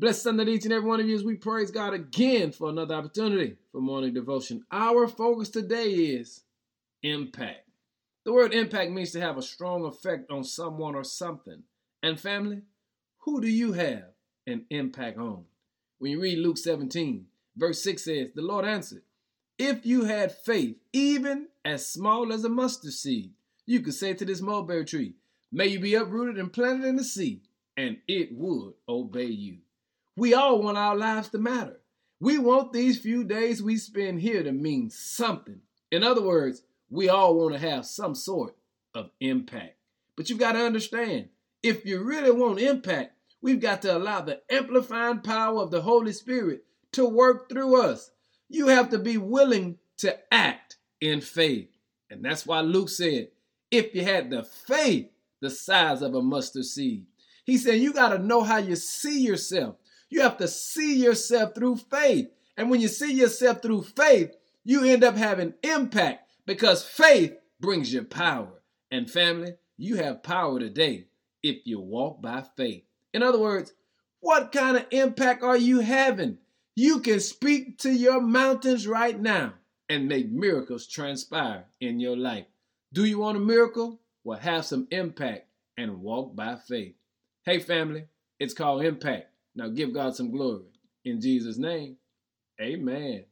[0.00, 2.70] Bless Sunday to each and every one of you as we praise God again for
[2.70, 4.64] another opportunity for morning devotion.
[4.72, 6.40] Our focus today is
[7.02, 7.68] impact.
[8.24, 11.64] The word impact means to have a strong effect on someone or something.
[12.02, 12.62] And family,
[13.18, 14.04] who do you have
[14.46, 15.44] an impact on?
[15.98, 19.02] When you read Luke 17, verse 6 says, The Lord answered,
[19.58, 23.34] If you had faith, even as small as a mustard seed,
[23.66, 25.16] you could say to this mulberry tree,
[25.52, 27.42] May you be uprooted and planted in the sea,
[27.76, 29.58] and it would obey you.
[30.16, 31.80] We all want our lives to matter.
[32.18, 35.60] We want these few days we spend here to mean something.
[35.90, 38.54] In other words, we all want to have some sort
[38.94, 39.76] of impact.
[40.16, 41.28] But you've got to understand,
[41.62, 46.12] if you really want impact, we've got to allow the amplifying power of the Holy
[46.12, 48.10] Spirit to work through us.
[48.48, 51.68] You have to be willing to act in faith.
[52.10, 53.28] And that's why Luke said,
[53.70, 55.08] if you had the faith
[55.40, 57.06] the size of a mustard seed,
[57.44, 59.76] he said, you got to know how you see yourself.
[60.10, 62.28] You have to see yourself through faith.
[62.56, 67.92] And when you see yourself through faith, you end up having impact because faith brings
[67.92, 68.62] you power.
[68.90, 71.06] And family, you have power today
[71.42, 72.82] if you walk by faith.
[73.14, 73.72] In other words,
[74.18, 76.38] what kind of impact are you having?
[76.74, 79.54] You can speak to your mountains right now
[79.88, 82.46] and make miracles transpire in your life.
[82.92, 84.00] Do you want a miracle?
[84.24, 85.46] Well, have some impact
[85.78, 86.94] and walk by faith.
[87.44, 88.04] Hey, family,
[88.38, 89.29] it's called impact.
[89.54, 90.66] Now give God some glory.
[91.04, 91.96] In Jesus' name,
[92.60, 93.24] amen.